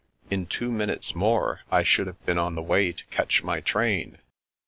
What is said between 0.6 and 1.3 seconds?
minutes